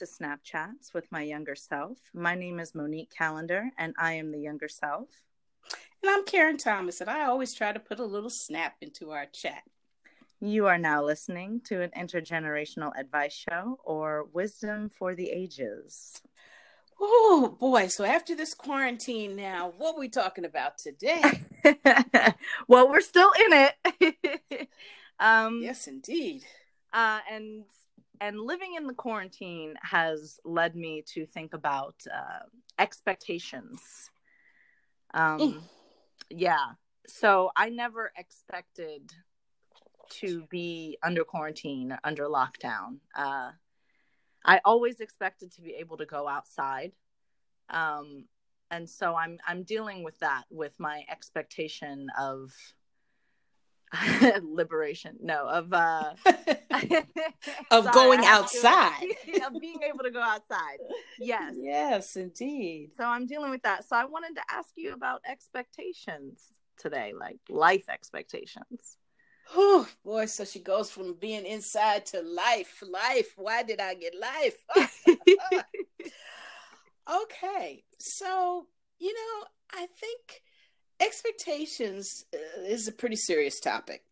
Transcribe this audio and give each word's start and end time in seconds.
to 0.00 0.06
Snapchats 0.06 0.94
with 0.94 1.12
my 1.12 1.20
younger 1.20 1.54
self. 1.54 1.98
My 2.14 2.34
name 2.34 2.58
is 2.58 2.74
Monique 2.74 3.10
Calendar, 3.10 3.68
and 3.76 3.92
I 3.98 4.14
am 4.14 4.32
the 4.32 4.40
younger 4.40 4.66
self. 4.66 5.08
And 6.02 6.10
I'm 6.10 6.24
Karen 6.24 6.56
Thomas, 6.56 7.02
and 7.02 7.10
I 7.10 7.26
always 7.26 7.52
try 7.52 7.70
to 7.70 7.78
put 7.78 8.00
a 8.00 8.04
little 8.06 8.30
snap 8.30 8.76
into 8.80 9.10
our 9.10 9.26
chat. 9.26 9.62
You 10.40 10.68
are 10.68 10.78
now 10.78 11.04
listening 11.04 11.60
to 11.66 11.82
an 11.82 11.90
intergenerational 11.94 12.98
advice 12.98 13.34
show 13.34 13.78
or 13.84 14.24
wisdom 14.32 14.88
for 14.88 15.14
the 15.14 15.28
ages. 15.28 16.22
Oh 16.98 17.54
boy, 17.60 17.88
so 17.88 18.04
after 18.04 18.34
this 18.34 18.54
quarantine 18.54 19.36
now, 19.36 19.74
what 19.76 19.96
are 19.96 20.00
we 20.00 20.08
talking 20.08 20.46
about 20.46 20.78
today? 20.78 21.42
well, 22.68 22.88
we're 22.88 23.02
still 23.02 23.32
in 23.46 23.68
it. 24.00 24.68
um, 25.20 25.60
yes, 25.62 25.86
indeed. 25.86 26.44
Uh, 26.90 27.20
and 27.30 27.64
and 28.20 28.40
living 28.40 28.74
in 28.76 28.86
the 28.86 28.94
quarantine 28.94 29.74
has 29.82 30.38
led 30.44 30.76
me 30.76 31.02
to 31.14 31.26
think 31.26 31.54
about 31.54 31.94
uh, 32.12 32.44
expectations. 32.78 34.10
Um, 35.14 35.62
yeah. 36.28 36.72
So 37.06 37.50
I 37.56 37.70
never 37.70 38.12
expected 38.16 39.12
to 40.10 40.44
be 40.50 40.98
under 41.02 41.24
quarantine, 41.24 41.96
under 42.04 42.24
lockdown. 42.24 42.98
Uh, 43.16 43.50
I 44.44 44.60
always 44.64 45.00
expected 45.00 45.52
to 45.52 45.62
be 45.62 45.74
able 45.74 45.96
to 45.98 46.06
go 46.06 46.28
outside. 46.28 46.92
Um, 47.68 48.24
and 48.70 48.88
so 48.88 49.14
I'm 49.14 49.38
I'm 49.46 49.64
dealing 49.64 50.04
with 50.04 50.18
that 50.20 50.44
with 50.50 50.78
my 50.78 51.04
expectation 51.10 52.08
of 52.18 52.52
liberation 54.42 55.16
no 55.20 55.48
of 55.48 55.72
uh 55.72 56.12
of 57.70 57.90
going 57.92 58.24
outside 58.24 59.04
of 59.46 59.60
being 59.60 59.80
able 59.82 60.04
to 60.04 60.10
go 60.10 60.20
outside 60.20 60.78
yes 61.18 61.54
yes 61.56 62.16
indeed 62.16 62.90
so 62.96 63.04
i'm 63.04 63.26
dealing 63.26 63.50
with 63.50 63.62
that 63.62 63.86
so 63.88 63.96
i 63.96 64.04
wanted 64.04 64.34
to 64.34 64.42
ask 64.50 64.70
you 64.76 64.92
about 64.92 65.20
expectations 65.28 66.44
today 66.78 67.12
like 67.18 67.38
life 67.48 67.88
expectations 67.88 68.96
Oh 69.52 69.88
boy, 70.04 70.26
so 70.26 70.44
she 70.44 70.60
goes 70.60 70.90
from 70.90 71.14
being 71.14 71.44
inside 71.44 72.06
to 72.06 72.22
life. 72.22 72.82
Life. 72.88 73.32
Why 73.36 73.64
did 73.64 73.80
I 73.80 73.94
get 73.94 74.14
life? 74.14 74.64
okay. 77.22 77.82
So, 77.98 78.66
you 78.98 79.12
know, 79.12 79.46
I 79.72 79.86
think 79.86 80.42
expectations 81.00 82.24
uh, 82.34 82.62
is 82.62 82.88
a 82.88 82.92
pretty 82.92 83.16
serious 83.16 83.60
topic. 83.60 84.04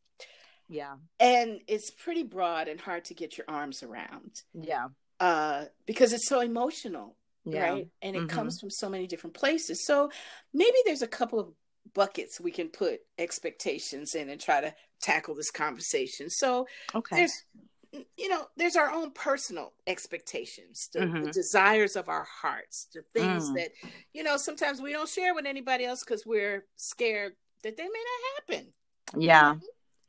Yeah. 0.68 0.96
And 1.18 1.60
it's 1.66 1.90
pretty 1.90 2.22
broad 2.22 2.68
and 2.68 2.80
hard 2.80 3.06
to 3.06 3.14
get 3.14 3.38
your 3.38 3.46
arms 3.48 3.82
around. 3.82 4.42
Yeah. 4.54 4.88
Uh, 5.18 5.64
because 5.86 6.12
it's 6.12 6.28
so 6.28 6.40
emotional, 6.40 7.16
yeah. 7.44 7.70
right? 7.70 7.88
And 8.02 8.16
it 8.16 8.20
mm-hmm. 8.20 8.28
comes 8.28 8.60
from 8.60 8.70
so 8.70 8.88
many 8.88 9.06
different 9.06 9.34
places. 9.34 9.86
So 9.86 10.10
maybe 10.52 10.76
there's 10.84 11.02
a 11.02 11.08
couple 11.08 11.40
of 11.40 11.48
buckets 11.94 12.40
we 12.40 12.50
can 12.50 12.68
put 12.68 13.00
expectations 13.18 14.14
in 14.14 14.28
and 14.28 14.40
try 14.40 14.60
to 14.60 14.74
tackle 15.00 15.34
this 15.34 15.50
conversation. 15.50 16.28
So 16.28 16.66
okay. 16.94 17.16
there's 17.16 17.44
you 17.92 18.28
know, 18.28 18.46
there's 18.56 18.76
our 18.76 18.90
own 18.90 19.12
personal 19.12 19.72
expectations, 19.86 20.88
the, 20.92 21.00
mm-hmm. 21.00 21.24
the 21.24 21.32
desires 21.32 21.96
of 21.96 22.08
our 22.08 22.26
hearts, 22.42 22.88
the 22.94 23.02
things 23.14 23.50
mm. 23.50 23.54
that, 23.54 23.70
you 24.12 24.22
know, 24.22 24.36
sometimes 24.36 24.80
we 24.80 24.92
don't 24.92 25.08
share 25.08 25.34
with 25.34 25.46
anybody 25.46 25.84
else 25.84 26.04
because 26.04 26.26
we're 26.26 26.66
scared 26.76 27.32
that 27.62 27.76
they 27.76 27.84
may 27.84 27.88
not 27.88 28.56
happen. 28.56 28.72
Yeah. 29.16 29.50
Right? 29.50 29.60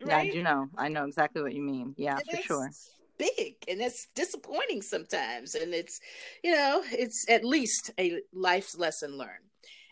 Yeah, 0.07 0.17
I 0.17 0.29
do 0.29 0.43
know. 0.43 0.67
I 0.77 0.89
know 0.89 1.05
exactly 1.05 1.41
what 1.41 1.53
you 1.53 1.61
mean. 1.61 1.93
Yeah, 1.97 2.17
and 2.17 2.39
for 2.39 2.43
sure. 2.43 2.69
Big 3.17 3.55
and 3.67 3.81
it's 3.81 4.07
disappointing 4.15 4.81
sometimes. 4.81 5.55
And 5.55 5.73
it's, 5.73 5.99
you 6.43 6.55
know, 6.55 6.83
it's 6.91 7.25
at 7.29 7.43
least 7.43 7.91
a 7.99 8.21
life's 8.33 8.77
lesson 8.77 9.17
learned. 9.17 9.43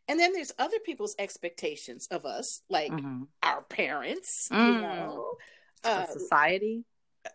And 0.08 0.18
then 0.18 0.32
there's 0.32 0.54
other 0.58 0.80
people's 0.86 1.16
expectations 1.20 2.08
of 2.10 2.26
us, 2.26 2.62
like 2.70 2.92
mm-hmm. 2.92 3.24
our 3.44 3.62
parents, 3.64 4.48
mm. 4.52 4.76
you 4.76 4.82
know, 4.82 5.34
uh, 5.84 6.06
society, 6.06 6.86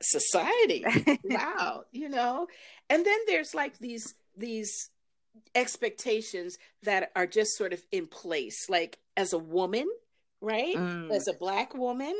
society. 0.00 0.84
wow, 1.24 1.84
you 1.92 2.08
know. 2.08 2.46
And 2.88 3.04
then 3.04 3.18
there's 3.26 3.54
like 3.54 3.78
these 3.78 4.14
these 4.36 4.90
expectations 5.54 6.58
that 6.82 7.10
are 7.16 7.26
just 7.26 7.56
sort 7.56 7.72
of 7.72 7.82
in 7.90 8.06
place, 8.06 8.66
like 8.68 8.98
as 9.16 9.32
a 9.32 9.38
woman, 9.38 9.88
right? 10.40 10.76
Mm. 10.76 11.10
As 11.10 11.28
a 11.28 11.34
black 11.34 11.74
woman, 11.74 12.14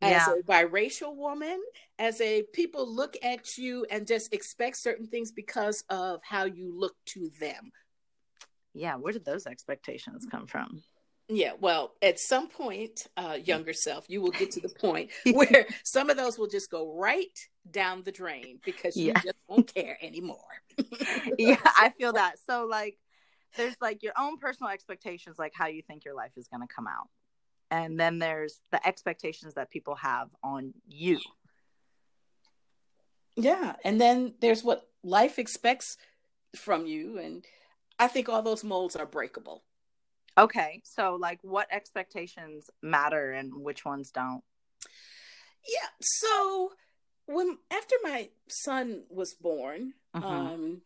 as 0.00 0.10
yeah. 0.10 0.34
a 0.34 0.42
biracial 0.42 1.14
woman, 1.16 1.60
as 1.98 2.20
a 2.20 2.42
people 2.52 2.92
look 2.92 3.16
at 3.22 3.56
you 3.56 3.86
and 3.90 4.06
just 4.06 4.32
expect 4.32 4.76
certain 4.76 5.06
things 5.06 5.32
because 5.32 5.84
of 5.90 6.20
how 6.24 6.44
you 6.44 6.72
look 6.76 6.94
to 7.06 7.30
them 7.40 7.72
yeah 8.76 8.94
where 8.96 9.12
did 9.12 9.24
those 9.24 9.46
expectations 9.46 10.26
come 10.30 10.46
from 10.46 10.82
yeah 11.28 11.52
well 11.60 11.94
at 12.02 12.18
some 12.18 12.48
point 12.48 13.06
uh 13.16 13.36
younger 13.44 13.72
self 13.72 14.04
you 14.08 14.20
will 14.20 14.30
get 14.30 14.50
to 14.50 14.60
the 14.60 14.68
point 14.68 15.10
where 15.32 15.66
some 15.84 16.08
of 16.10 16.16
those 16.16 16.38
will 16.38 16.46
just 16.46 16.70
go 16.70 16.94
right 16.96 17.48
down 17.70 18.02
the 18.04 18.12
drain 18.12 18.60
because 18.64 18.96
you 18.96 19.08
yeah. 19.08 19.20
just 19.20 19.36
won't 19.48 19.72
care 19.72 19.98
anymore 20.00 20.38
yeah 21.38 21.56
i 21.76 21.92
feel 21.98 22.12
that 22.12 22.34
so 22.46 22.66
like 22.66 22.96
there's 23.56 23.76
like 23.80 24.02
your 24.02 24.12
own 24.18 24.38
personal 24.38 24.70
expectations 24.70 25.36
like 25.38 25.52
how 25.54 25.66
you 25.66 25.82
think 25.82 26.04
your 26.04 26.14
life 26.14 26.32
is 26.36 26.46
going 26.48 26.60
to 26.60 26.72
come 26.72 26.86
out 26.86 27.08
and 27.70 27.98
then 27.98 28.18
there's 28.18 28.58
the 28.70 28.86
expectations 28.86 29.54
that 29.54 29.70
people 29.70 29.96
have 29.96 30.28
on 30.44 30.72
you 30.86 31.18
yeah 33.34 33.74
and 33.84 34.00
then 34.00 34.34
there's 34.40 34.62
what 34.62 34.88
life 35.02 35.38
expects 35.38 35.96
from 36.54 36.86
you 36.86 37.18
and 37.18 37.44
I 37.98 38.08
think 38.08 38.28
all 38.28 38.42
those 38.42 38.64
molds 38.64 38.96
are 38.96 39.06
breakable. 39.06 39.64
Okay. 40.38 40.82
So 40.84 41.16
like 41.20 41.40
what 41.42 41.68
expectations 41.70 42.68
matter 42.82 43.32
and 43.32 43.54
which 43.54 43.84
ones 43.84 44.10
don't? 44.10 44.42
Yeah. 45.66 45.88
So 46.00 46.72
when 47.26 47.58
after 47.70 47.96
my 48.02 48.28
son 48.48 49.04
was 49.10 49.34
born, 49.34 49.94
mm-hmm. 50.14 50.24
um 50.24 50.82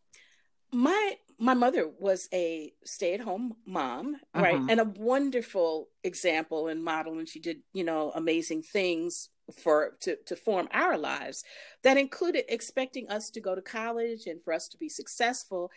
my 0.73 1.17
my 1.39 1.55
mother 1.55 1.91
was 1.99 2.29
a 2.35 2.73
stay-at-home 2.85 3.57
mom, 3.67 4.15
mm-hmm. 4.15 4.43
right? 4.43 4.61
And 4.69 4.79
a 4.79 4.85
wonderful 4.85 5.89
example 6.05 6.69
and 6.69 6.85
model 6.85 7.19
and 7.19 7.29
she 7.29 7.41
did, 7.41 7.61
you 7.73 7.83
know, 7.83 8.13
amazing 8.15 8.63
things 8.63 9.31
for 9.63 9.97
to 10.03 10.17
to 10.27 10.37
form 10.37 10.69
our 10.73 10.97
lives 10.97 11.43
that 11.83 11.97
included 11.97 12.45
expecting 12.49 13.09
us 13.09 13.31
to 13.31 13.41
go 13.41 13.55
to 13.55 13.63
college 13.63 14.27
and 14.27 14.43
for 14.45 14.53
us 14.53 14.69
to 14.69 14.77
be 14.77 14.89
successful 14.89 15.73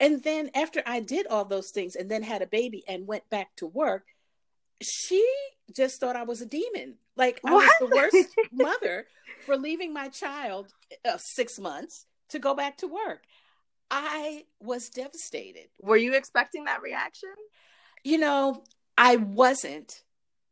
and 0.00 0.22
then 0.22 0.50
after 0.54 0.82
I 0.86 1.00
did 1.00 1.26
all 1.26 1.44
those 1.44 1.70
things 1.70 1.94
and 1.94 2.10
then 2.10 2.22
had 2.22 2.40
a 2.40 2.46
baby 2.46 2.82
and 2.88 3.06
went 3.06 3.28
back 3.28 3.54
to 3.56 3.66
work, 3.66 4.06
she 4.82 5.24
just 5.76 6.00
thought 6.00 6.16
I 6.16 6.22
was 6.22 6.40
a 6.40 6.46
demon. 6.46 6.96
Like 7.16 7.40
I 7.44 7.52
what? 7.52 7.70
was 7.80 7.90
the 7.90 7.96
worst 7.96 8.28
mother 8.52 9.06
for 9.44 9.58
leaving 9.58 9.92
my 9.92 10.08
child 10.08 10.72
uh, 11.04 11.18
six 11.18 11.58
months 11.58 12.06
to 12.30 12.38
go 12.38 12.54
back 12.54 12.78
to 12.78 12.86
work. 12.86 13.22
I 13.90 14.44
was 14.60 14.88
devastated. 14.88 15.68
Were 15.80 15.96
you 15.96 16.14
expecting 16.14 16.64
that 16.64 16.80
reaction? 16.80 17.34
You 18.02 18.18
know, 18.18 18.62
I 18.96 19.16
wasn't, 19.16 20.02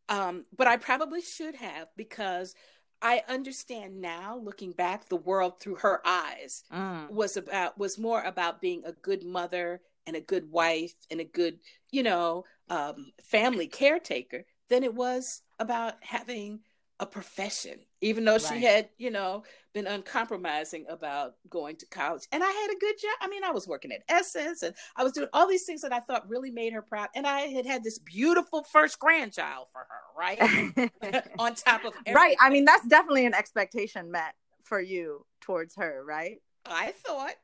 um, 0.08 0.44
but 0.54 0.66
I 0.66 0.76
probably 0.76 1.22
should 1.22 1.54
have 1.54 1.88
because 1.96 2.54
I 3.00 3.22
understand 3.28 4.00
now, 4.00 4.40
looking 4.42 4.72
back, 4.72 5.08
the 5.08 5.16
world 5.16 5.60
through 5.60 5.76
her 5.76 6.00
eyes 6.06 6.64
mm. 6.72 7.10
was 7.10 7.36
about 7.36 7.78
was 7.78 7.98
more 7.98 8.22
about 8.22 8.60
being 8.60 8.82
a 8.84 8.92
good 8.92 9.24
mother 9.24 9.80
and 10.06 10.16
a 10.16 10.20
good 10.20 10.50
wife 10.50 10.94
and 11.10 11.20
a 11.20 11.24
good, 11.24 11.58
you 11.90 12.02
know, 12.02 12.44
um, 12.70 13.12
family 13.22 13.66
caretaker 13.66 14.44
than 14.68 14.82
it 14.82 14.94
was 14.94 15.42
about 15.58 15.94
having 16.00 16.60
a 17.00 17.06
profession, 17.06 17.78
even 18.00 18.24
though 18.24 18.32
right. 18.32 18.42
she 18.42 18.62
had, 18.62 18.88
you 18.98 19.10
know, 19.10 19.44
been 19.72 19.86
uncompromising 19.86 20.84
about 20.88 21.34
going 21.48 21.76
to 21.76 21.86
college. 21.86 22.22
And 22.32 22.42
I 22.42 22.50
had 22.50 22.70
a 22.70 22.78
good 22.78 22.94
job. 23.00 23.12
I 23.20 23.28
mean, 23.28 23.44
I 23.44 23.52
was 23.52 23.68
working 23.68 23.92
at 23.92 24.02
Essence 24.08 24.62
and 24.62 24.74
I 24.96 25.04
was 25.04 25.12
doing 25.12 25.28
all 25.32 25.46
these 25.46 25.64
things 25.64 25.82
that 25.82 25.92
I 25.92 26.00
thought 26.00 26.28
really 26.28 26.50
made 26.50 26.72
her 26.72 26.82
proud. 26.82 27.08
And 27.14 27.26
I 27.26 27.42
had 27.42 27.66
had 27.66 27.84
this 27.84 27.98
beautiful 27.98 28.64
first 28.64 28.98
grandchild 28.98 29.68
for 29.72 29.86
her, 29.88 30.18
right? 30.18 30.40
On 31.38 31.54
top 31.54 31.84
of 31.84 31.94
everything. 31.94 32.14
Right. 32.14 32.36
I 32.40 32.50
mean, 32.50 32.64
that's 32.64 32.86
definitely 32.86 33.26
an 33.26 33.34
expectation 33.34 34.10
met 34.10 34.34
for 34.64 34.80
you 34.80 35.24
towards 35.40 35.76
her, 35.76 36.02
right? 36.04 36.38
I 36.66 36.92
thought. 37.06 37.34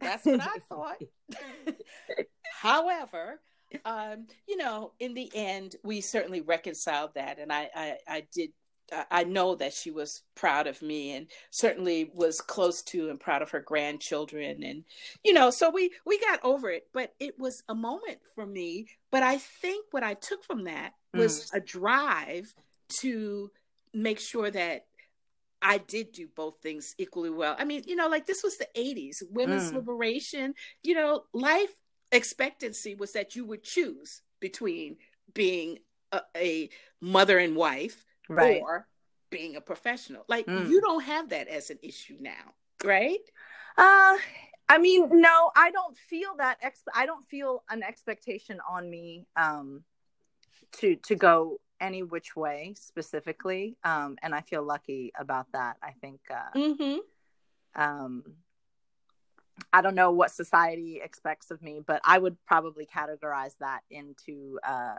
That's 0.00 0.24
what 0.24 0.40
I 0.40 0.58
thought. 0.68 1.02
However, 2.52 3.40
um, 3.84 4.26
you 4.46 4.56
know, 4.56 4.92
in 4.98 5.14
the 5.14 5.30
end, 5.34 5.76
we 5.84 6.00
certainly 6.00 6.40
reconciled 6.40 7.10
that, 7.14 7.38
and 7.38 7.52
I, 7.52 7.68
I, 7.74 7.96
I 8.06 8.26
did 8.32 8.50
I 9.10 9.24
know 9.24 9.54
that 9.56 9.74
she 9.74 9.90
was 9.90 10.22
proud 10.34 10.66
of 10.66 10.80
me 10.82 11.12
and 11.12 11.26
certainly 11.50 12.10
was 12.14 12.40
close 12.40 12.82
to 12.84 13.10
and 13.10 13.20
proud 13.20 13.42
of 13.42 13.50
her 13.50 13.60
grandchildren 13.60 14.62
and 14.62 14.84
you 15.22 15.32
know 15.32 15.50
so 15.50 15.70
we 15.70 15.90
we 16.06 16.18
got 16.18 16.42
over 16.42 16.70
it 16.70 16.86
but 16.92 17.14
it 17.20 17.38
was 17.38 17.62
a 17.68 17.74
moment 17.74 18.18
for 18.34 18.46
me 18.46 18.88
but 19.10 19.22
I 19.22 19.38
think 19.38 19.86
what 19.90 20.02
I 20.02 20.14
took 20.14 20.44
from 20.44 20.64
that 20.64 20.92
was 21.14 21.50
mm. 21.50 21.56
a 21.56 21.60
drive 21.60 22.54
to 23.00 23.50
make 23.92 24.20
sure 24.20 24.50
that 24.50 24.86
I 25.60 25.78
did 25.78 26.12
do 26.12 26.28
both 26.34 26.58
things 26.58 26.94
equally 26.98 27.30
well. 27.30 27.56
I 27.58 27.64
mean, 27.64 27.82
you 27.86 27.96
know, 27.96 28.06
like 28.06 28.26
this 28.26 28.44
was 28.44 28.58
the 28.58 28.68
80s, 28.76 29.22
women's 29.28 29.72
mm. 29.72 29.76
liberation, 29.76 30.54
you 30.84 30.94
know, 30.94 31.24
life 31.32 31.70
expectancy 32.12 32.94
was 32.94 33.12
that 33.12 33.34
you 33.34 33.44
would 33.44 33.64
choose 33.64 34.22
between 34.40 34.96
being 35.34 35.78
a, 36.12 36.20
a 36.36 36.70
mother 37.00 37.38
and 37.38 37.56
wife 37.56 38.04
right. 38.28 38.60
or 38.62 38.86
being 39.30 39.56
a 39.56 39.60
professional. 39.60 40.24
Like 40.28 40.46
mm. 40.46 40.68
you 40.68 40.80
don't 40.80 41.02
have 41.02 41.30
that 41.30 41.48
as 41.48 41.70
an 41.70 41.78
issue 41.82 42.16
now, 42.20 42.54
right? 42.84 43.18
Uh 43.76 44.16
I 44.70 44.76
mean, 44.76 45.08
no, 45.22 45.50
I 45.56 45.70
don't 45.70 45.96
feel 45.96 46.36
that 46.36 46.58
ex- 46.60 46.82
I 46.94 47.06
don't 47.06 47.24
feel 47.24 47.64
an 47.70 47.82
expectation 47.82 48.58
on 48.68 48.88
me 48.88 49.26
um 49.36 49.84
to 50.72 50.96
to 50.96 51.14
go 51.14 51.58
any 51.80 52.02
which 52.02 52.36
way 52.36 52.74
specifically 52.76 53.76
um 53.84 54.16
and 54.22 54.34
i 54.34 54.40
feel 54.40 54.62
lucky 54.62 55.12
about 55.18 55.46
that 55.52 55.76
i 55.82 55.92
think 56.00 56.20
uh 56.30 56.58
mm-hmm. 56.58 56.98
um 57.80 58.22
i 59.72 59.80
don't 59.80 59.94
know 59.94 60.10
what 60.10 60.30
society 60.30 61.00
expects 61.02 61.50
of 61.50 61.62
me 61.62 61.80
but 61.84 62.00
i 62.04 62.18
would 62.18 62.36
probably 62.46 62.86
categorize 62.86 63.56
that 63.60 63.80
into 63.90 64.58
uh 64.66 64.96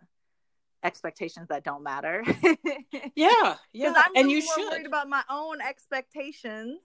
expectations 0.84 1.48
that 1.50 1.64
don't 1.64 1.84
matter. 1.84 2.24
Yeah 3.16 3.56
yeah 3.74 3.94
i'm 3.96 4.12
and 4.16 4.32
you 4.32 4.42
should 4.42 4.72
worried 4.72 4.86
about 4.86 5.10
my 5.10 5.24
own 5.30 5.62
expectations. 5.62 6.82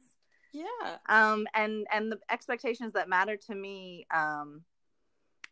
Yeah. 0.52 0.96
Um 1.08 1.46
and 1.54 1.86
and 1.92 2.12
the 2.12 2.18
expectations 2.30 2.92
that 2.94 3.08
matter 3.08 3.36
to 3.48 3.54
me 3.54 4.06
um 4.14 4.62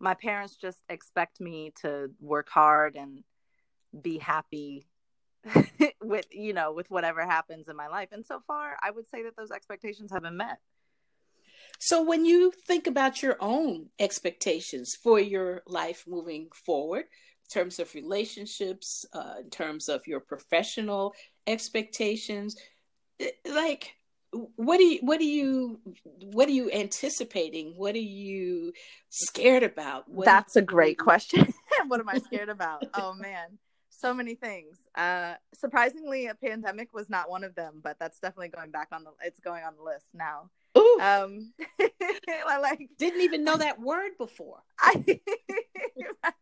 my 0.00 0.14
parents 0.14 0.56
just 0.56 0.82
expect 0.88 1.40
me 1.40 1.72
to 1.82 2.10
work 2.20 2.48
hard 2.48 2.96
and 2.96 3.22
be 4.00 4.18
happy 4.18 4.86
with 6.02 6.26
you 6.30 6.52
know 6.52 6.72
with 6.72 6.90
whatever 6.90 7.24
happens 7.24 7.68
in 7.68 7.76
my 7.76 7.88
life. 7.88 8.08
And 8.12 8.24
so 8.26 8.40
far 8.46 8.76
i 8.82 8.90
would 8.90 9.08
say 9.08 9.22
that 9.24 9.36
those 9.36 9.50
expectations 9.50 10.10
have 10.12 10.22
been 10.22 10.36
met. 10.36 10.58
So 11.78 12.02
when 12.02 12.24
you 12.24 12.52
think 12.66 12.86
about 12.86 13.22
your 13.22 13.36
own 13.40 13.88
expectations 13.98 14.94
for 14.94 15.18
your 15.18 15.62
life 15.66 16.04
moving 16.06 16.48
forward 16.52 17.04
terms 17.52 17.78
of 17.78 17.94
relationships 17.94 19.04
uh, 19.12 19.34
in 19.40 19.50
terms 19.50 19.88
of 19.88 20.06
your 20.06 20.20
professional 20.20 21.14
expectations 21.46 22.56
eh, 23.20 23.30
like 23.46 23.94
what 24.56 24.78
do 24.78 24.84
you 24.84 24.98
what 25.02 25.18
do 25.18 25.26
you 25.26 25.78
what 26.32 26.48
are 26.48 26.52
you 26.52 26.70
anticipating 26.72 27.74
what 27.76 27.94
are 27.94 27.98
you 27.98 28.72
scared 29.10 29.62
about 29.62 30.08
what 30.08 30.24
that's 30.24 30.56
a 30.56 30.62
great 30.62 30.98
question 30.98 31.52
what 31.88 32.00
am 32.00 32.08
i 32.08 32.18
scared 32.26 32.48
about 32.48 32.82
oh 32.94 33.12
man 33.12 33.58
so 34.02 34.12
many 34.12 34.34
things. 34.34 34.76
Uh, 34.96 35.34
surprisingly, 35.54 36.26
a 36.26 36.34
pandemic 36.34 36.92
was 36.92 37.08
not 37.08 37.30
one 37.30 37.44
of 37.44 37.54
them, 37.54 37.80
but 37.82 37.96
that's 38.00 38.18
definitely 38.18 38.48
going 38.48 38.70
back 38.70 38.88
on 38.92 39.04
the. 39.04 39.10
It's 39.24 39.40
going 39.40 39.62
on 39.62 39.74
the 39.76 39.82
list 39.82 40.06
now. 40.12 40.50
Ooh. 40.76 40.98
Um, 41.00 41.52
I 42.48 42.58
like 42.58 42.90
didn't 42.98 43.20
even 43.22 43.44
know 43.44 43.56
that 43.56 43.80
word 43.80 44.10
before. 44.18 44.58
I, 44.80 45.20
right? 46.24 46.34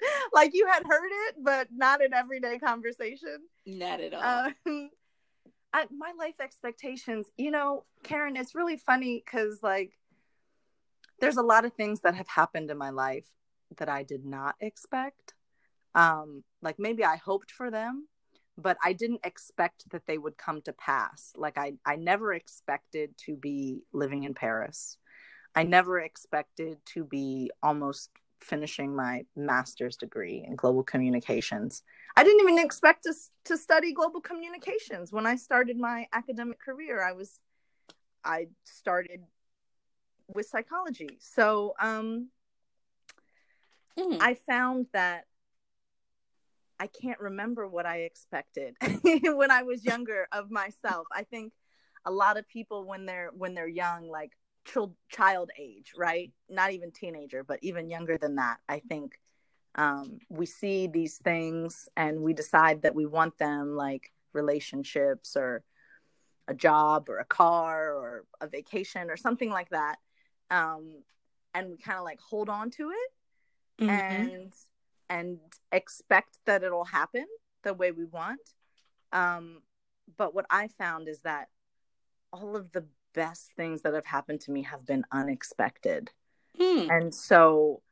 Like 0.32 0.50
you 0.52 0.66
had 0.66 0.84
heard 0.86 1.10
it, 1.28 1.36
but 1.42 1.68
not 1.74 2.02
in 2.02 2.12
everyday 2.12 2.58
conversation. 2.58 3.38
Not 3.66 4.00
at 4.00 4.14
all. 4.14 4.52
Um, 4.66 4.90
I, 5.72 5.86
my 5.90 6.12
life 6.18 6.36
expectations, 6.40 7.26
you 7.36 7.50
know, 7.50 7.84
Karen, 8.04 8.36
it's 8.36 8.54
really 8.54 8.76
funny 8.76 9.22
because 9.24 9.60
like 9.62 9.92
there's 11.20 11.38
a 11.38 11.42
lot 11.42 11.64
of 11.64 11.72
things 11.72 12.00
that 12.02 12.14
have 12.14 12.28
happened 12.28 12.70
in 12.70 12.78
my 12.78 12.90
life 12.90 13.26
that 13.78 13.88
I 13.88 14.02
did 14.02 14.24
not 14.24 14.54
expect 14.60 15.34
um 15.94 16.44
like 16.62 16.76
maybe 16.78 17.04
i 17.04 17.16
hoped 17.16 17.50
for 17.50 17.70
them 17.70 18.06
but 18.56 18.76
i 18.82 18.92
didn't 18.92 19.20
expect 19.24 19.88
that 19.90 20.06
they 20.06 20.18
would 20.18 20.36
come 20.36 20.60
to 20.62 20.72
pass 20.72 21.32
like 21.36 21.56
i 21.58 21.72
i 21.84 21.96
never 21.96 22.32
expected 22.32 23.16
to 23.16 23.36
be 23.36 23.82
living 23.92 24.24
in 24.24 24.34
paris 24.34 24.98
i 25.54 25.62
never 25.62 25.98
expected 25.98 26.78
to 26.84 27.04
be 27.04 27.50
almost 27.62 28.10
finishing 28.40 28.94
my 28.94 29.24
master's 29.36 29.96
degree 29.96 30.44
in 30.46 30.54
global 30.56 30.82
communications 30.82 31.82
i 32.16 32.24
didn't 32.24 32.40
even 32.40 32.64
expect 32.64 33.04
to, 33.04 33.12
to 33.44 33.56
study 33.56 33.92
global 33.92 34.20
communications 34.20 35.12
when 35.12 35.26
i 35.26 35.36
started 35.36 35.78
my 35.78 36.06
academic 36.12 36.58
career 36.60 37.02
i 37.02 37.12
was 37.12 37.40
i 38.24 38.46
started 38.64 39.20
with 40.28 40.46
psychology 40.46 41.18
so 41.20 41.74
um 41.80 42.28
mm. 43.98 44.16
i 44.20 44.34
found 44.34 44.86
that 44.92 45.24
I 46.80 46.86
can't 46.86 47.18
remember 47.18 47.66
what 47.66 47.86
I 47.86 47.98
expected 47.98 48.76
when 49.02 49.50
I 49.50 49.62
was 49.62 49.84
younger 49.84 50.28
of 50.32 50.50
myself. 50.50 51.06
I 51.12 51.24
think 51.24 51.52
a 52.04 52.10
lot 52.10 52.36
of 52.36 52.48
people 52.48 52.86
when 52.86 53.04
they're 53.06 53.30
when 53.34 53.54
they're 53.54 53.68
young, 53.68 54.08
like 54.08 54.32
child 55.08 55.50
age, 55.58 55.92
right? 55.96 56.32
Not 56.48 56.72
even 56.72 56.90
teenager, 56.90 57.44
but 57.44 57.58
even 57.62 57.88
younger 57.88 58.18
than 58.18 58.36
that. 58.36 58.58
I 58.68 58.80
think 58.80 59.18
um, 59.74 60.18
we 60.28 60.46
see 60.46 60.86
these 60.86 61.18
things 61.18 61.88
and 61.96 62.20
we 62.20 62.32
decide 62.32 62.82
that 62.82 62.94
we 62.94 63.06
want 63.06 63.38
them, 63.38 63.76
like 63.76 64.12
relationships 64.32 65.36
or 65.36 65.62
a 66.48 66.54
job 66.54 67.08
or 67.08 67.18
a 67.18 67.24
car 67.24 67.94
or 67.94 68.24
a 68.40 68.48
vacation 68.48 69.10
or 69.10 69.16
something 69.16 69.50
like 69.50 69.70
that. 69.70 69.96
Um, 70.50 71.02
and 71.54 71.70
we 71.70 71.76
kind 71.76 71.98
of 71.98 72.04
like 72.04 72.20
hold 72.20 72.48
on 72.48 72.70
to 72.72 72.90
it. 72.90 73.84
Mm-hmm. 73.84 73.90
And 73.90 74.52
and 75.10 75.38
expect 75.72 76.38
that 76.46 76.62
it'll 76.62 76.84
happen 76.84 77.26
the 77.62 77.74
way 77.74 77.92
we 77.92 78.04
want. 78.04 78.40
Um, 79.12 79.62
but 80.16 80.34
what 80.34 80.46
I 80.50 80.68
found 80.68 81.08
is 81.08 81.20
that 81.22 81.48
all 82.32 82.56
of 82.56 82.72
the 82.72 82.84
best 83.18 83.50
things 83.56 83.82
that 83.82 83.94
have 83.94 84.06
happened 84.06 84.40
to 84.42 84.52
me 84.52 84.62
have 84.62 84.86
been 84.86 85.04
unexpected. 85.10 86.12
Hmm. 86.56 86.88
And 86.88 87.14
so 87.14 87.82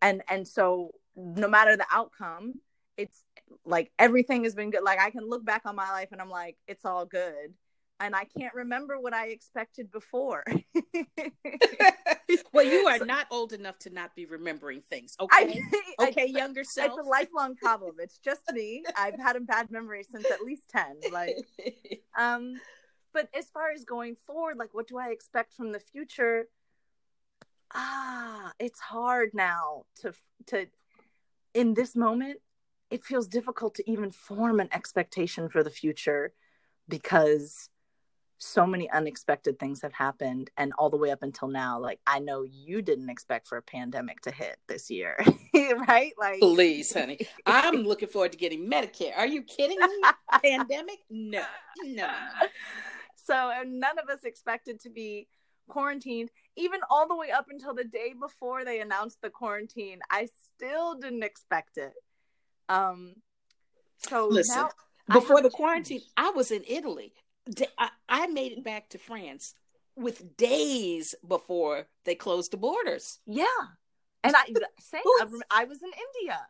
and 0.00 0.22
and 0.28 0.46
so 0.46 0.92
no 1.16 1.48
matter 1.48 1.76
the 1.76 1.86
outcome, 1.90 2.54
it's 2.96 3.24
like 3.64 3.90
everything 3.98 4.44
has 4.44 4.54
been 4.54 4.70
good. 4.70 4.84
Like 4.84 5.00
I 5.00 5.10
can 5.10 5.28
look 5.28 5.44
back 5.44 5.62
on 5.64 5.74
my 5.74 5.90
life 5.90 6.10
and 6.12 6.20
I'm 6.20 6.30
like, 6.30 6.56
it's 6.68 6.84
all 6.84 7.04
good 7.04 7.52
and 8.00 8.14
I 8.14 8.24
can't 8.24 8.54
remember 8.54 9.00
what 9.00 9.12
I 9.12 9.28
expected 9.28 9.90
before. 9.90 10.44
well, 12.52 12.64
you 12.64 12.86
are 12.86 13.04
not 13.04 13.26
old 13.30 13.52
enough 13.52 13.78
to 13.80 13.90
not 13.90 14.14
be 14.14 14.26
remembering 14.26 14.82
things. 14.82 15.16
Okay, 15.20 15.60
I, 15.98 16.08
okay, 16.08 16.22
I, 16.22 16.38
younger 16.38 16.64
self. 16.64 16.92
It's 16.96 17.06
a 17.06 17.08
lifelong 17.08 17.56
problem. 17.56 17.96
It's 17.98 18.18
just 18.18 18.42
me. 18.52 18.84
I've 18.96 19.18
had 19.18 19.36
a 19.36 19.40
bad 19.40 19.70
memory 19.70 20.04
since 20.04 20.30
at 20.30 20.42
least 20.42 20.70
ten. 20.70 20.96
Like, 21.12 21.36
um, 22.18 22.60
but 23.12 23.28
as 23.36 23.48
far 23.50 23.70
as 23.70 23.84
going 23.84 24.14
forward, 24.14 24.56
like, 24.58 24.74
what 24.74 24.88
do 24.88 24.98
I 24.98 25.08
expect 25.08 25.52
from 25.52 25.72
the 25.72 25.80
future? 25.80 26.48
Ah, 27.74 28.52
it's 28.58 28.80
hard 28.80 29.30
now 29.34 29.84
to 30.00 30.12
to 30.46 30.66
in 31.54 31.74
this 31.74 31.94
moment. 31.96 32.40
It 32.90 33.04
feels 33.04 33.28
difficult 33.28 33.74
to 33.76 33.90
even 33.90 34.10
form 34.10 34.60
an 34.60 34.68
expectation 34.72 35.50
for 35.50 35.62
the 35.62 35.70
future 35.70 36.32
because 36.88 37.68
so 38.38 38.66
many 38.66 38.88
unexpected 38.90 39.58
things 39.58 39.82
have 39.82 39.92
happened. 39.92 40.50
And 40.56 40.72
all 40.78 40.88
the 40.88 40.96
way 40.96 41.10
up 41.10 41.22
until 41.22 41.48
now 41.48 41.78
like 41.78 42.00
i 42.06 42.18
know 42.18 42.44
you 42.44 42.80
didn't 42.82 43.10
expect 43.10 43.48
for 43.48 43.58
a 43.58 43.62
pandemic 43.62 44.20
to 44.22 44.30
hit 44.30 44.56
this 44.68 44.90
year 44.90 45.18
right? 45.88 46.12
Like 46.18 46.40
please 46.40 46.92
honey. 46.92 47.18
I'm 47.46 47.82
looking 47.82 48.08
forward 48.08 48.32
to 48.32 48.38
getting 48.38 48.68
medicare. 48.70 49.16
Are 49.16 49.26
you 49.26 49.42
kidding 49.42 49.78
me? 49.78 50.02
Pandemic? 50.42 50.98
No 51.10 51.42
no 51.84 52.08
so 53.28 53.52
none 53.66 53.98
of 53.98 54.08
us 54.08 54.24
expected 54.24 54.80
to 54.80 54.90
be 54.90 55.28
quarantined 55.68 56.30
even 56.56 56.80
all 56.90 57.06
the 57.06 57.16
way 57.16 57.30
up 57.30 57.46
until 57.50 57.74
the 57.74 57.84
day 57.84 58.14
before 58.18 58.64
they 58.64 58.80
announced 58.80 59.18
the 59.22 59.28
quarantine 59.28 60.00
i 60.10 60.26
still 60.54 60.94
didn't 60.94 61.22
expect 61.22 61.76
it 61.76 61.92
um 62.70 63.14
so 63.98 64.26
listen 64.28 64.64
before 65.12 65.42
the 65.42 65.50
quarantine 65.50 66.00
i 66.16 66.30
was 66.30 66.50
in 66.50 66.62
italy 66.66 67.12
I 68.08 68.26
made 68.26 68.52
it 68.52 68.64
back 68.64 68.88
to 68.90 68.98
France 68.98 69.54
with 69.96 70.36
days 70.36 71.14
before 71.26 71.86
they 72.04 72.14
closed 72.14 72.52
the 72.52 72.56
borders. 72.56 73.18
Yeah, 73.26 73.44
and 74.22 74.34
I 74.36 74.44
same. 74.80 75.02
I, 75.50 75.64
was 75.64 75.82
in 75.82 75.90
India, 75.90 76.40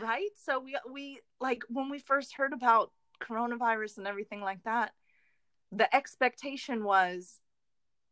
right? 0.00 0.30
So 0.44 0.60
we 0.60 0.76
we 0.90 1.20
like 1.40 1.62
when 1.68 1.90
we 1.90 1.98
first 1.98 2.34
heard 2.36 2.52
about 2.52 2.90
coronavirus 3.22 3.98
and 3.98 4.06
everything 4.06 4.40
like 4.40 4.62
that. 4.64 4.92
The 5.72 5.94
expectation 5.94 6.84
was 6.84 7.40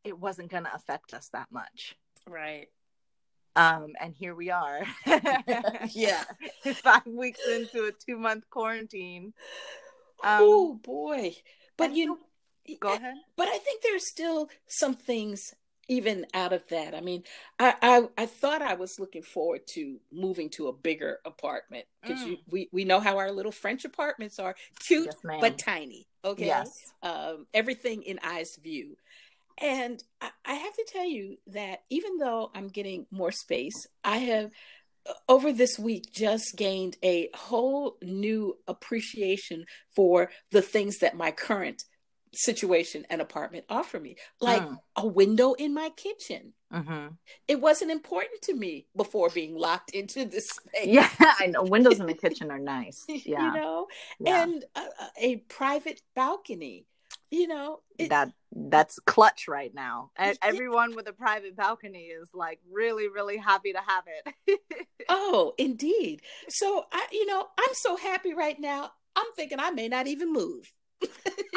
it 0.04 0.18
wasn't 0.18 0.50
going 0.50 0.64
to 0.64 0.74
affect 0.74 1.14
us 1.14 1.28
that 1.32 1.48
much, 1.50 1.96
right? 2.26 2.68
Um, 3.56 3.92
and 4.00 4.14
here 4.14 4.34
we 4.34 4.50
are. 4.50 4.82
yeah, 5.90 6.24
five 6.74 7.06
weeks 7.06 7.40
into 7.48 7.84
a 7.84 7.92
two 7.92 8.16
month 8.16 8.48
quarantine. 8.48 9.34
Um, 10.22 10.38
oh 10.40 10.74
boy! 10.74 11.34
But 11.76 11.94
you 11.94 12.18
go 12.80 12.94
ahead. 12.94 13.14
But 13.36 13.48
I 13.48 13.58
think 13.58 13.82
there's 13.82 14.08
still 14.08 14.48
some 14.66 14.94
things 14.94 15.54
even 15.90 16.24
out 16.34 16.52
of 16.52 16.66
that, 16.68 16.94
I 16.94 17.00
mean, 17.00 17.24
I, 17.58 17.74
I, 17.82 18.08
I 18.16 18.26
thought 18.26 18.62
I 18.62 18.74
was 18.74 19.00
looking 19.00 19.22
forward 19.22 19.66
to 19.70 19.98
moving 20.12 20.48
to 20.50 20.68
a 20.68 20.72
bigger 20.72 21.18
apartment 21.24 21.84
because 22.00 22.20
mm. 22.20 22.38
we 22.48 22.68
we 22.72 22.84
know 22.84 23.00
how 23.00 23.18
our 23.18 23.32
little 23.32 23.50
French 23.50 23.84
apartments 23.84 24.38
are 24.38 24.54
cute 24.78 25.06
yes, 25.06 25.40
but 25.40 25.58
tiny. 25.58 26.06
Okay, 26.24 26.46
yes, 26.46 26.70
um, 27.02 27.46
everything 27.52 28.02
in 28.04 28.20
eyes 28.22 28.56
view. 28.62 28.96
And 29.60 30.02
I, 30.20 30.30
I 30.46 30.54
have 30.54 30.74
to 30.74 30.86
tell 30.90 31.04
you 31.04 31.38
that 31.48 31.82
even 31.90 32.18
though 32.18 32.52
I'm 32.54 32.68
getting 32.68 33.06
more 33.10 33.32
space, 33.32 33.88
I 34.04 34.18
have 34.18 34.52
uh, 35.08 35.14
over 35.28 35.52
this 35.52 35.76
week 35.76 36.12
just 36.12 36.56
gained 36.56 36.98
a 37.02 37.30
whole 37.34 37.96
new 38.00 38.56
appreciation 38.68 39.64
for 39.96 40.30
the 40.52 40.62
things 40.62 40.98
that 40.98 41.16
my 41.16 41.32
current 41.32 41.82
situation 42.32 43.06
and 43.10 43.20
apartment 43.20 43.64
offer 43.68 43.98
me 43.98 44.16
like 44.40 44.62
mm. 44.62 44.76
a 44.96 45.06
window 45.06 45.54
in 45.54 45.74
my 45.74 45.90
kitchen. 45.96 46.52
Mm-hmm. 46.72 47.08
it 47.48 47.60
wasn't 47.60 47.90
important 47.90 48.42
to 48.42 48.54
me 48.54 48.86
before 48.96 49.28
being 49.30 49.56
locked 49.56 49.90
into 49.90 50.24
this 50.24 50.50
space. 50.50 50.86
Yeah 50.86 51.10
i 51.18 51.46
know. 51.46 51.64
Windows 51.64 51.98
in 51.98 52.06
the 52.06 52.14
kitchen 52.24 52.52
are 52.52 52.60
nice. 52.60 53.04
Yeah. 53.08 53.48
you 53.48 53.60
know? 53.60 53.86
Yeah. 54.20 54.44
and 54.44 54.64
a, 54.76 54.82
a, 55.18 55.36
private 55.48 56.00
balcony 56.14 56.86
you 57.32 57.48
know? 57.48 57.80
It, 57.98 58.10
that 58.10 58.32
that's 58.52 58.98
clutch 59.00 59.46
right 59.48 59.72
now. 59.74 60.10
And 60.16 60.38
everyone 60.42 60.94
with 60.94 61.08
a 61.08 61.12
private 61.12 61.56
balcony 61.56 62.06
is 62.06 62.28
like 62.34 62.60
really 62.70 63.08
really 63.08 63.36
happy 63.36 63.72
to 63.72 63.80
have 63.80 64.04
it. 64.06 64.60
Oh 65.08 65.54
indeed. 65.58 66.22
So 66.48 66.84
i 66.92 67.06
you 67.10 67.26
know 67.26 67.48
i'm 67.58 67.74
so 67.74 67.96
happy 67.96 68.32
right 68.32 68.58
now. 68.60 68.92
I'm 69.16 69.26
thinking 69.34 69.58
i 69.58 69.72
may 69.72 69.88
not 69.88 70.06
even 70.06 70.32
move 70.32 70.72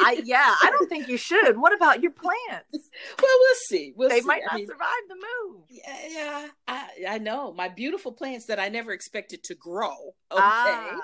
I 0.00 0.22
yeah, 0.24 0.54
I 0.62 0.70
don't 0.70 0.88
think 0.88 1.08
you 1.08 1.16
should. 1.16 1.56
What 1.56 1.74
about 1.74 2.02
your 2.02 2.12
plants? 2.12 2.34
Well, 3.20 3.36
we'll 3.40 3.54
see. 3.66 3.92
We'll 3.96 4.08
they 4.08 4.20
see. 4.20 4.26
might 4.26 4.42
not 4.42 4.54
I 4.54 4.56
mean, 4.56 4.66
survive 4.66 4.88
the 5.08 5.14
move. 5.14 5.62
Yeah, 5.68 5.96
yeah. 6.10 6.46
I, 6.68 6.88
I 7.08 7.18
know 7.18 7.52
my 7.52 7.68
beautiful 7.68 8.12
plants 8.12 8.46
that 8.46 8.60
I 8.60 8.68
never 8.68 8.92
expected 8.92 9.42
to 9.44 9.54
grow. 9.54 10.14
Okay, 10.30 10.40
ah. 10.40 11.00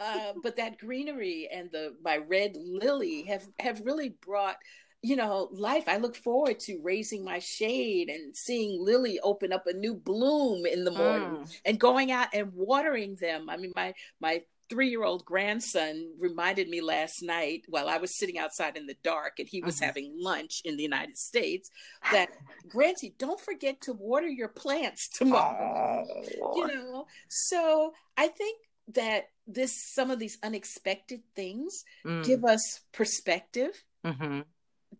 uh, 0.00 0.32
but 0.42 0.56
that 0.56 0.78
greenery 0.78 1.48
and 1.52 1.70
the 1.72 1.94
my 2.02 2.18
red 2.18 2.56
lily 2.56 3.22
have 3.22 3.46
have 3.58 3.80
really 3.84 4.10
brought 4.24 4.56
you 5.02 5.16
know 5.16 5.48
life 5.50 5.84
i 5.88 5.96
look 5.96 6.14
forward 6.14 6.60
to 6.60 6.78
raising 6.82 7.24
my 7.24 7.40
shade 7.40 8.08
and 8.08 8.34
seeing 8.36 8.82
lily 8.82 9.18
open 9.24 9.52
up 9.52 9.66
a 9.66 9.72
new 9.72 9.94
bloom 9.94 10.64
in 10.64 10.84
the 10.84 10.92
morning 10.92 11.28
mm. 11.28 11.60
and 11.64 11.80
going 11.80 12.12
out 12.12 12.28
and 12.32 12.52
watering 12.54 13.16
them 13.16 13.50
i 13.50 13.56
mean 13.56 13.72
my 13.74 13.92
my 14.20 14.40
three 14.72 14.88
year 14.88 15.04
old 15.04 15.22
grandson 15.26 16.10
reminded 16.18 16.66
me 16.66 16.80
last 16.80 17.22
night 17.22 17.62
while 17.68 17.90
I 17.90 17.98
was 17.98 18.16
sitting 18.16 18.38
outside 18.38 18.78
in 18.78 18.86
the 18.86 18.96
dark 19.04 19.34
and 19.38 19.46
he 19.46 19.60
was 19.60 19.76
mm-hmm. 19.76 19.84
having 19.84 20.14
lunch 20.18 20.62
in 20.64 20.78
the 20.78 20.82
United 20.82 21.18
States 21.18 21.68
that, 22.10 22.30
Granty, 22.70 23.14
don't 23.18 23.38
forget 23.38 23.82
to 23.82 23.92
water 23.92 24.28
your 24.28 24.48
plants 24.48 25.08
tomorrow. 25.14 26.06
Oh, 26.42 26.56
you 26.56 26.66
know, 26.68 27.06
so 27.28 27.92
I 28.16 28.28
think 28.28 28.60
that 28.94 29.24
this 29.46 29.92
some 29.92 30.10
of 30.10 30.18
these 30.18 30.38
unexpected 30.42 31.20
things 31.36 31.84
mm. 32.06 32.24
give 32.24 32.42
us 32.42 32.80
perspective 32.92 33.84
mm-hmm. 34.06 34.40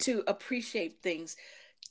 to 0.00 0.22
appreciate 0.26 1.00
things 1.02 1.34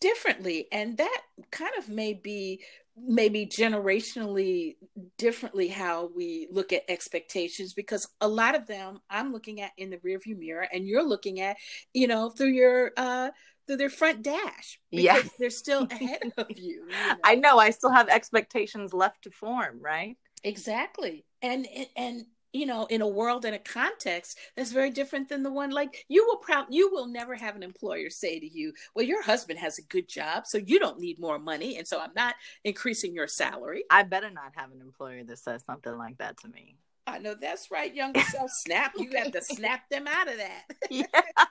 differently 0.01 0.67
and 0.71 0.97
that 0.97 1.21
kind 1.51 1.71
of 1.77 1.87
may 1.87 2.13
be 2.13 2.61
maybe 2.97 3.45
generationally 3.45 4.75
differently 5.17 5.69
how 5.69 6.09
we 6.13 6.47
look 6.51 6.73
at 6.73 6.83
expectations 6.89 7.73
because 7.73 8.07
a 8.19 8.27
lot 8.27 8.55
of 8.55 8.67
them 8.67 8.99
I'm 9.09 9.31
looking 9.31 9.61
at 9.61 9.71
in 9.77 9.89
the 9.89 9.97
rearview 9.97 10.37
mirror 10.37 10.67
and 10.73 10.85
you're 10.85 11.07
looking 11.07 11.39
at 11.39 11.55
you 11.93 12.07
know 12.07 12.29
through 12.29 12.49
your 12.49 12.91
uh 12.97 13.29
through 13.65 13.77
their 13.77 13.89
front 13.89 14.23
dash 14.23 14.79
yeah 14.89 15.21
they're 15.39 15.49
still 15.49 15.87
ahead 15.91 16.33
of 16.37 16.47
you, 16.49 16.85
you 16.85 16.87
know? 16.89 17.15
I 17.23 17.35
know 17.35 17.57
I 17.59 17.69
still 17.69 17.91
have 17.91 18.09
expectations 18.09 18.93
left 18.93 19.23
to 19.23 19.31
form 19.31 19.79
right 19.81 20.17
exactly 20.43 21.25
and 21.41 21.67
and 21.95 22.25
you 22.53 22.65
know 22.65 22.85
in 22.87 23.01
a 23.01 23.07
world 23.07 23.45
and 23.45 23.55
a 23.55 23.59
context 23.59 24.37
that's 24.55 24.71
very 24.71 24.89
different 24.89 25.29
than 25.29 25.43
the 25.43 25.51
one 25.51 25.69
like 25.69 26.05
you 26.09 26.25
will 26.25 26.37
probably 26.37 26.75
you 26.75 26.91
will 26.91 27.07
never 27.07 27.35
have 27.35 27.55
an 27.55 27.63
employer 27.63 28.09
say 28.09 28.39
to 28.39 28.47
you 28.47 28.73
well 28.95 29.05
your 29.05 29.23
husband 29.23 29.57
has 29.57 29.77
a 29.77 29.83
good 29.83 30.07
job 30.07 30.45
so 30.45 30.57
you 30.57 30.79
don't 30.79 30.99
need 30.99 31.19
more 31.19 31.39
money 31.39 31.77
and 31.77 31.87
so 31.87 31.99
i'm 31.99 32.11
not 32.15 32.35
increasing 32.63 33.13
your 33.13 33.27
salary. 33.27 33.83
I 33.89 34.03
better 34.03 34.29
not 34.29 34.53
have 34.55 34.71
an 34.71 34.81
employer 34.81 35.23
that 35.23 35.39
says 35.39 35.63
something 35.63 35.97
like 35.97 36.17
that 36.17 36.37
to 36.39 36.47
me. 36.47 36.77
I 37.07 37.19
know 37.19 37.35
that's 37.39 37.71
right 37.71 37.93
young 37.93 38.13
self 38.15 38.51
snap 38.51 38.93
you 38.97 39.09
have 39.17 39.31
to 39.31 39.41
snap 39.41 39.89
them 39.89 40.07
out 40.07 40.27
of 40.27 40.37
that. 40.37 40.63
Yeah. 40.89 41.05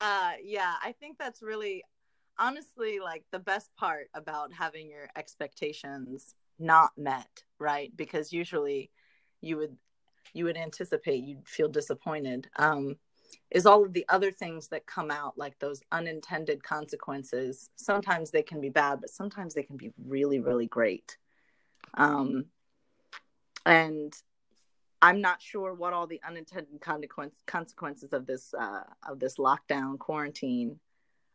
uh 0.00 0.32
yeah 0.44 0.74
i 0.82 0.92
think 0.92 1.16
that's 1.18 1.42
really 1.42 1.82
honestly 2.38 2.98
like 2.98 3.24
the 3.32 3.38
best 3.38 3.74
part 3.76 4.08
about 4.14 4.52
having 4.52 4.90
your 4.90 5.08
expectations 5.16 6.34
not 6.58 6.90
met 6.98 7.44
right 7.58 7.96
because 7.96 8.32
usually 8.32 8.90
you 9.46 9.56
would 9.56 9.76
you 10.32 10.44
would 10.44 10.56
anticipate 10.56 11.24
you'd 11.24 11.48
feel 11.48 11.68
disappointed. 11.68 12.48
Um, 12.56 12.96
is 13.50 13.66
all 13.66 13.84
of 13.84 13.92
the 13.92 14.04
other 14.08 14.30
things 14.30 14.68
that 14.68 14.86
come 14.86 15.10
out 15.10 15.38
like 15.38 15.58
those 15.58 15.80
unintended 15.92 16.62
consequences 16.62 17.70
sometimes 17.76 18.30
they 18.30 18.42
can 18.42 18.60
be 18.60 18.68
bad 18.68 19.00
but 19.00 19.10
sometimes 19.10 19.54
they 19.54 19.62
can 19.62 19.76
be 19.76 19.92
really 20.04 20.40
really 20.40 20.66
great. 20.66 21.16
Um, 21.94 22.46
and 23.66 24.14
i'm 25.02 25.20
not 25.20 25.42
sure 25.42 25.74
what 25.74 25.92
all 25.92 26.06
the 26.06 26.20
unintended 26.26 26.80
consequences 27.46 28.12
of 28.12 28.26
this 28.26 28.54
uh, 28.54 28.84
of 29.06 29.18
this 29.18 29.36
lockdown 29.36 29.98
quarantine 29.98 30.78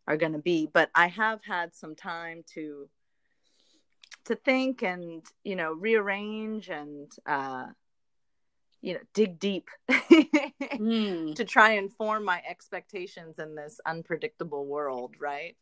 are 0.07 0.17
going 0.17 0.31
to 0.31 0.39
be 0.39 0.67
but 0.73 0.89
i 0.95 1.07
have 1.07 1.39
had 1.43 1.75
some 1.75 1.93
time 1.95 2.43
to 2.53 2.89
to 4.25 4.35
think 4.35 4.81
and 4.81 5.23
you 5.43 5.55
know 5.55 5.73
rearrange 5.73 6.69
and 6.69 7.11
uh, 7.25 7.65
you 8.81 8.93
know 8.93 8.99
dig 9.13 9.39
deep 9.39 9.69
mm. 9.89 11.35
to 11.35 11.45
try 11.45 11.73
and 11.73 11.93
form 11.93 12.25
my 12.25 12.41
expectations 12.49 13.39
in 13.39 13.55
this 13.55 13.79
unpredictable 13.85 14.65
world 14.65 15.15
right? 15.19 15.55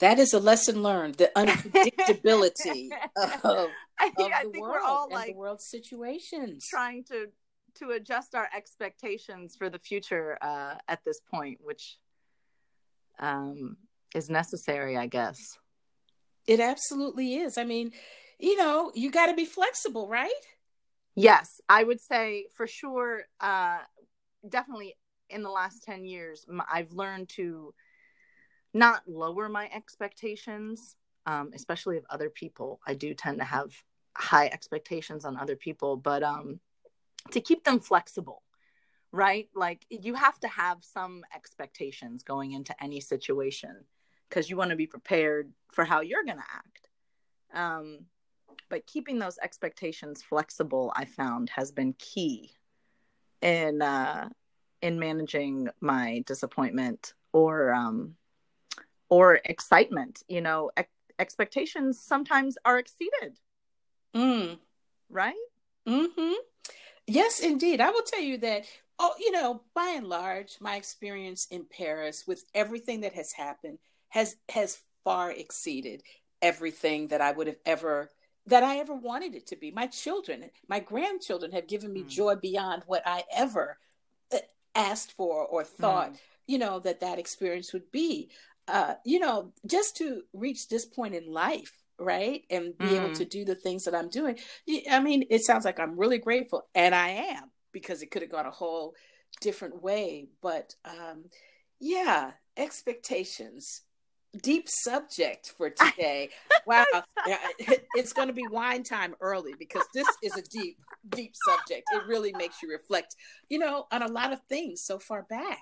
That 0.00 0.20
is 0.20 0.32
a 0.32 0.38
lesson 0.38 0.82
learned 0.82 1.16
the 1.16 1.30
unpredictability 1.34 2.90
of, 3.16 3.68
I 3.98 4.10
think, 4.10 4.20
of 4.20 4.30
the 4.30 4.36
I 4.36 4.42
think 4.42 4.60
world 4.60 4.74
we're 4.74 4.80
all 4.80 5.08
like 5.10 5.34
world 5.34 5.60
situations. 5.60 6.66
trying 6.70 7.04
to 7.04 7.26
to 7.80 7.90
adjust 7.90 8.34
our 8.34 8.48
expectations 8.56 9.54
for 9.56 9.70
the 9.70 9.78
future 9.78 10.38
uh, 10.40 10.74
at 10.86 11.00
this 11.04 11.20
point 11.30 11.58
which 11.62 11.98
um, 13.18 13.76
is 14.14 14.30
necessary 14.30 14.96
i 14.96 15.06
guess. 15.06 15.38
It 16.46 16.60
absolutely 16.60 17.34
is. 17.34 17.58
I 17.58 17.64
mean 17.64 17.92
you 18.38 18.56
know 18.56 18.92
you 18.94 19.10
got 19.10 19.26
to 19.26 19.34
be 19.34 19.44
flexible 19.44 20.08
right 20.08 20.30
Yes, 21.18 21.60
I 21.68 21.82
would 21.82 22.00
say 22.00 22.46
for 22.54 22.66
sure. 22.66 23.24
Uh, 23.40 23.78
definitely 24.48 24.96
in 25.30 25.42
the 25.42 25.50
last 25.50 25.82
10 25.84 26.04
years, 26.04 26.46
I've 26.70 26.92
learned 26.92 27.28
to 27.30 27.74
not 28.72 29.02
lower 29.06 29.48
my 29.48 29.68
expectations, 29.74 30.96
um, 31.26 31.50
especially 31.54 31.96
of 31.96 32.04
other 32.10 32.30
people. 32.30 32.80
I 32.86 32.94
do 32.94 33.14
tend 33.14 33.38
to 33.38 33.44
have 33.44 33.72
high 34.16 34.46
expectations 34.46 35.24
on 35.24 35.36
other 35.36 35.56
people, 35.56 35.96
but 35.96 36.22
um, 36.22 36.60
to 37.32 37.40
keep 37.40 37.64
them 37.64 37.80
flexible, 37.80 38.42
right? 39.12 39.48
Like 39.54 39.84
you 39.90 40.14
have 40.14 40.38
to 40.40 40.48
have 40.48 40.78
some 40.82 41.24
expectations 41.34 42.22
going 42.22 42.52
into 42.52 42.74
any 42.82 43.00
situation 43.00 43.84
because 44.28 44.48
you 44.50 44.56
want 44.56 44.70
to 44.70 44.76
be 44.76 44.86
prepared 44.86 45.52
for 45.72 45.84
how 45.84 46.00
you're 46.00 46.24
going 46.24 46.38
to 46.38 46.44
act. 46.54 46.88
Um, 47.54 48.06
but 48.68 48.86
keeping 48.86 49.18
those 49.18 49.38
expectations 49.42 50.22
flexible 50.22 50.92
i 50.96 51.04
found 51.04 51.50
has 51.50 51.70
been 51.70 51.94
key 51.98 52.50
in 53.42 53.82
uh 53.82 54.28
in 54.82 54.98
managing 54.98 55.68
my 55.80 56.22
disappointment 56.26 57.14
or 57.32 57.72
um 57.72 58.14
or 59.08 59.40
excitement 59.44 60.22
you 60.28 60.40
know 60.40 60.70
ex- 60.76 60.90
expectations 61.18 62.00
sometimes 62.00 62.56
are 62.64 62.78
exceeded. 62.78 63.38
Mm. 64.14 64.58
right? 65.10 65.34
Mm-hmm. 65.86 66.32
Yes 67.06 67.40
indeed. 67.40 67.80
I 67.80 67.90
will 67.90 68.02
tell 68.02 68.20
you 68.20 68.38
that 68.38 68.64
oh 68.98 69.14
you 69.18 69.30
know 69.32 69.62
by 69.74 69.94
and 69.96 70.06
large 70.06 70.56
my 70.60 70.76
experience 70.76 71.46
in 71.50 71.64
paris 71.64 72.24
with 72.26 72.44
everything 72.54 73.00
that 73.02 73.12
has 73.12 73.32
happened 73.32 73.78
has 74.08 74.36
has 74.48 74.78
far 75.04 75.30
exceeded 75.30 76.02
everything 76.42 77.08
that 77.08 77.20
i 77.20 77.30
would 77.32 77.46
have 77.46 77.58
ever 77.64 78.10
that 78.48 78.62
I 78.62 78.78
ever 78.78 78.94
wanted 78.94 79.34
it 79.34 79.46
to 79.48 79.56
be. 79.56 79.70
My 79.70 79.86
children, 79.86 80.44
my 80.68 80.80
grandchildren 80.80 81.52
have 81.52 81.68
given 81.68 81.92
me 81.92 82.02
mm. 82.02 82.08
joy 82.08 82.34
beyond 82.36 82.82
what 82.86 83.02
I 83.06 83.24
ever 83.34 83.78
uh, 84.32 84.38
asked 84.74 85.12
for 85.12 85.46
or 85.46 85.64
thought, 85.64 86.12
mm. 86.12 86.18
you 86.46 86.58
know, 86.58 86.80
that 86.80 87.00
that 87.00 87.18
experience 87.18 87.72
would 87.72 87.90
be. 87.92 88.30
Uh, 88.66 88.94
you 89.04 89.18
know, 89.18 89.52
just 89.66 89.96
to 89.96 90.22
reach 90.32 90.68
this 90.68 90.84
point 90.84 91.14
in 91.14 91.32
life, 91.32 91.72
right? 91.98 92.42
And 92.50 92.76
be 92.76 92.86
mm. 92.86 93.04
able 93.04 93.14
to 93.14 93.24
do 93.24 93.44
the 93.44 93.54
things 93.54 93.84
that 93.84 93.94
I'm 93.94 94.10
doing. 94.10 94.38
I 94.90 95.00
mean, 95.00 95.24
it 95.30 95.42
sounds 95.44 95.64
like 95.64 95.80
I'm 95.80 95.98
really 95.98 96.18
grateful, 96.18 96.68
and 96.74 96.94
I 96.94 97.08
am 97.08 97.50
because 97.72 98.02
it 98.02 98.10
could 98.10 98.22
have 98.22 98.30
gone 98.30 98.46
a 98.46 98.50
whole 98.50 98.94
different 99.40 99.82
way. 99.82 100.28
But 100.42 100.74
um, 100.84 101.24
yeah, 101.80 102.32
expectations 102.56 103.82
deep 104.42 104.68
subject 104.68 105.52
for 105.56 105.70
today. 105.70 106.30
wow. 106.66 106.84
it's 107.94 108.12
going 108.12 108.28
to 108.28 108.34
be 108.34 108.46
wine 108.50 108.82
time 108.82 109.14
early 109.20 109.54
because 109.58 109.84
this 109.94 110.08
is 110.22 110.36
a 110.36 110.42
deep, 110.42 110.78
deep 111.08 111.32
subject. 111.46 111.88
It 111.92 112.02
really 112.06 112.32
makes 112.32 112.62
you 112.62 112.70
reflect, 112.70 113.16
you 113.48 113.58
know, 113.58 113.86
on 113.90 114.02
a 114.02 114.08
lot 114.08 114.32
of 114.32 114.40
things 114.48 114.82
so 114.82 114.98
far 114.98 115.26
back. 115.28 115.58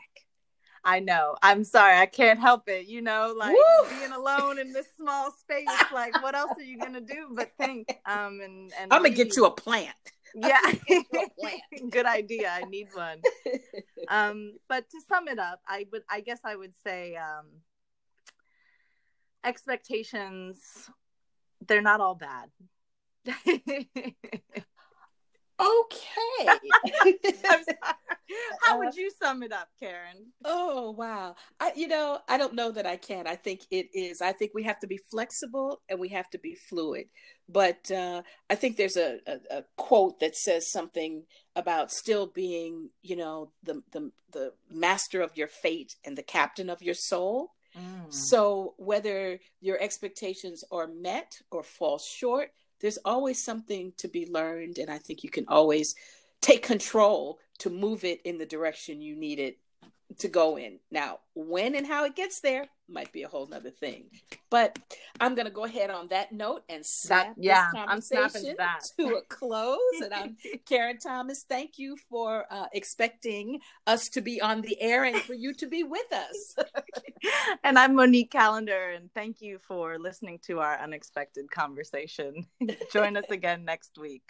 I 0.85 1.01
know. 1.01 1.35
I'm 1.43 1.65
sorry. 1.65 1.97
I 1.97 2.07
can't 2.07 2.39
help 2.39 2.69
it. 2.69 2.87
You 2.87 3.03
know, 3.03 3.35
like 3.37 3.53
Woo! 3.53 3.91
being 3.99 4.13
alone 4.13 4.61
in 4.61 4.73
this 4.73 4.87
small 4.97 5.33
space. 5.33 5.67
Like, 5.93 6.23
what 6.23 6.37
else 6.37 6.53
are 6.57 6.63
you 6.63 6.79
gonna 6.79 7.01
do 7.01 7.27
but 7.35 7.51
think? 7.59 7.89
Um, 8.07 8.41
and 8.41 8.73
and 8.79 8.93
I'm 8.93 9.03
gonna 9.03 9.11
get 9.11 9.35
you 9.35 9.47
a 9.47 9.51
plant. 9.51 9.97
Yeah, 10.37 10.61
good 11.91 12.07
idea. 12.07 12.51
I 12.53 12.63
need 12.69 12.89
one. 12.95 13.21
Um, 14.09 14.53
but 14.69 14.89
to 14.91 15.01
sum 15.09 15.27
it 15.27 15.41
up, 15.41 15.61
I 15.67 15.87
would, 15.91 16.03
I 16.09 16.21
guess, 16.21 16.39
I 16.45 16.55
would 16.55 16.75
say, 16.85 17.17
um, 17.17 17.47
expectations. 19.45 20.59
They're 21.67 21.83
not 21.83 22.01
all 22.01 22.15
bad. 22.17 22.51
Okay. 25.59 26.47
How 28.63 28.79
would 28.79 28.95
you 28.95 29.11
sum 29.23 29.43
it 29.43 29.53
up, 29.53 29.69
Karen? 29.81 30.27
Oh, 30.45 30.91
wow. 30.91 31.35
I 31.59 31.73
you 31.75 31.89
know, 31.89 32.19
I 32.29 32.37
don't 32.37 32.55
know 32.55 32.71
that 32.73 32.87
I 32.87 32.97
can. 32.97 33.27
I 33.27 33.37
think 33.37 33.63
it 33.71 33.89
is. 33.95 34.21
I 34.21 34.33
think 34.33 34.53
we 34.55 34.65
have 34.65 34.79
to 34.81 34.87
be 34.87 34.99
flexible 35.11 35.81
and 35.89 35.99
we 35.99 36.09
have 36.09 36.29
to 36.31 36.39
be 36.39 36.55
fluid. 36.55 37.07
But 37.49 37.91
uh, 37.91 38.23
I 38.51 38.55
think 38.55 38.77
there's 38.77 38.97
a, 38.97 39.19
a, 39.27 39.59
a 39.59 39.65
quote 39.77 40.21
that 40.21 40.37
says 40.37 40.71
something 40.71 41.25
about 41.55 41.91
still 41.91 42.27
being, 42.27 42.91
you 43.03 43.17
know, 43.17 43.53
the 43.63 43.83
the 43.93 44.11
the 44.33 44.53
master 44.71 45.23
of 45.23 45.37
your 45.37 45.49
fate 45.49 45.95
and 46.05 46.19
the 46.19 46.23
captain 46.23 46.69
of 46.69 46.83
your 46.83 46.95
soul. 46.95 47.53
Mm. 47.77 48.13
So 48.13 48.75
whether 48.79 49.39
your 49.61 49.81
expectations 49.81 50.65
are 50.71 50.87
met 50.87 51.39
or 51.51 51.63
fall 51.63 51.99
short, 51.99 52.51
there's 52.81 52.99
always 53.05 53.43
something 53.43 53.93
to 53.99 54.09
be 54.09 54.27
learned 54.31 54.79
and 54.79 54.91
i 54.91 54.99
think 54.99 55.25
you 55.25 55.31
can 55.31 55.47
always 55.49 55.95
take 56.41 56.63
control 56.63 57.39
to 57.59 57.71
move 57.71 58.05
it 58.05 58.21
in 58.23 58.39
the 58.39 58.47
direction 58.47 59.01
you 59.01 59.17
need 59.17 59.39
it 59.39 59.59
to 60.19 60.29
go 60.29 60.57
in. 60.57 60.79
Now 60.91 61.21
when 61.37 61.75
and 61.75 61.87
how 61.87 62.05
it 62.05 62.17
gets 62.17 62.41
there 62.41 62.67
might 62.89 63.13
be 63.13 63.23
a 63.25 63.29
whole 63.29 63.47
nother 63.47 63.71
thing 63.71 64.05
but 64.49 64.79
i'm 65.21 65.35
going 65.35 65.45
to 65.45 65.53
go 65.53 65.65
ahead 65.65 65.91
on 65.91 66.09
that 66.09 66.33
note 66.33 66.63
and 66.69 66.87
snap 66.87 67.27
that, 67.27 67.35
yeah, 67.37 67.69
this 67.73 67.85
conversation 67.85 68.57
to 68.99 69.17
a 69.17 69.23
close 69.29 69.79
and 70.03 70.15
i'm 70.15 70.37
karen 70.67 70.97
thomas 70.97 71.45
thank 71.47 71.79
you 71.79 71.97
for 72.09 72.47
uh, 72.51 72.67
expecting 72.73 73.61
us 73.87 74.09
to 74.09 74.23
be 74.23 74.41
on 74.41 74.63
the 74.63 74.81
air 74.81 75.05
and 75.05 75.17
for 75.19 75.35
you 75.35 75.53
to 75.53 75.67
be 75.67 75.83
with 75.83 76.13
us. 76.13 76.57
And 77.65 77.79
i'm 77.79 77.97
monique 77.97 78.31
calendar 78.31 78.91
and 78.91 79.11
thank 79.13 79.41
you 79.41 79.59
for 79.67 79.99
listening 79.99 80.39
to 80.47 80.61
our 80.61 80.79
unexpected 80.79 81.51
conversation. 81.51 82.47
Join 82.93 83.17
us 83.17 83.25
again 83.31 83.65
next 83.65 83.99
week. 83.99 84.23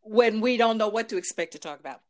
When 0.00 0.40
we 0.40 0.56
don't 0.56 0.78
know 0.78 0.88
what 0.88 1.10
to 1.10 1.16
expect 1.18 1.52
to 1.52 1.58
talk 1.58 1.80
about 1.80 2.00